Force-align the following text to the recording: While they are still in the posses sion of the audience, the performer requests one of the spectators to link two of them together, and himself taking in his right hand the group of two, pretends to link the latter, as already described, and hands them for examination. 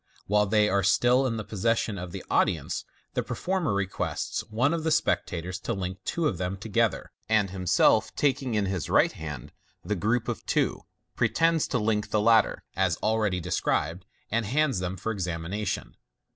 While 0.25 0.47
they 0.47 0.67
are 0.67 0.81
still 0.81 1.27
in 1.27 1.37
the 1.37 1.43
posses 1.43 1.77
sion 1.77 1.99
of 1.99 2.11
the 2.11 2.25
audience, 2.27 2.85
the 3.13 3.21
performer 3.21 3.71
requests 3.71 4.41
one 4.49 4.73
of 4.73 4.83
the 4.83 4.89
spectators 4.89 5.59
to 5.59 5.73
link 5.75 5.99
two 6.05 6.27
of 6.27 6.39
them 6.39 6.57
together, 6.57 7.11
and 7.29 7.51
himself 7.51 8.15
taking 8.15 8.55
in 8.55 8.65
his 8.65 8.89
right 8.89 9.11
hand 9.11 9.51
the 9.85 9.93
group 9.95 10.27
of 10.27 10.43
two, 10.47 10.85
pretends 11.15 11.67
to 11.67 11.77
link 11.77 12.09
the 12.09 12.19
latter, 12.19 12.63
as 12.75 12.97
already 13.03 13.39
described, 13.39 14.03
and 14.31 14.47
hands 14.47 14.79
them 14.79 14.97
for 14.97 15.11
examination. 15.11 15.95